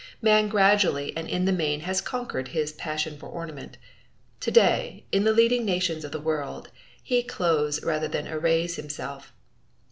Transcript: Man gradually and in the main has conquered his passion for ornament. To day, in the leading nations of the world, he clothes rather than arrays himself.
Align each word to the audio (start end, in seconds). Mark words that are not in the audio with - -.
Man 0.19 0.47
gradually 0.49 1.15
and 1.15 1.29
in 1.29 1.45
the 1.45 1.51
main 1.51 1.81
has 1.81 2.01
conquered 2.01 2.47
his 2.47 2.71
passion 2.71 3.19
for 3.19 3.29
ornament. 3.29 3.77
To 4.39 4.49
day, 4.49 5.05
in 5.11 5.25
the 5.25 5.31
leading 5.31 5.63
nations 5.63 6.03
of 6.03 6.11
the 6.11 6.19
world, 6.19 6.71
he 7.03 7.21
clothes 7.21 7.83
rather 7.83 8.07
than 8.07 8.27
arrays 8.27 8.77
himself. 8.77 9.31